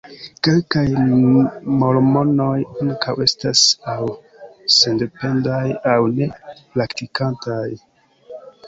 [0.45, 0.85] Kelkaj
[1.81, 2.55] mormonoj
[2.85, 3.63] ankaŭ estas
[3.95, 4.09] aŭ
[4.81, 5.63] sendependaj
[5.95, 7.67] aŭ ne-praktikantaj.